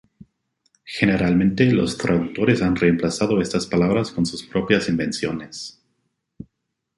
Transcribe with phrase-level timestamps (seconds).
[0.83, 5.79] Generalmente, los traductores han reemplazado estas palabras con sus propias invenciones.